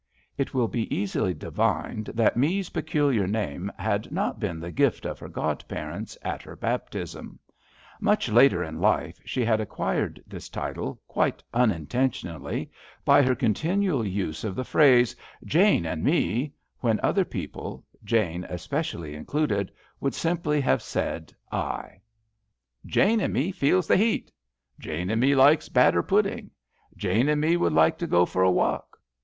[0.35, 5.19] It will be easily divined that Me's peculiar name had not been the gift of
[5.19, 7.37] her godparents at her baptism.
[7.99, 12.71] Much later in life she had acquired this title, quite unintentionally,
[13.05, 19.25] by her continual use of the phrase:Jane and Me," when other people, Jane especially in
[19.25, 23.97] cluded, would simply have said, *^ I." 79 HAMPSHIRE VIGNETTES "Jane and Me feels the
[23.97, 24.31] heat"
[24.79, 26.49] "Jane and Me likes batter pudding."
[26.97, 28.97] "Jane and Me would like to go for a walk."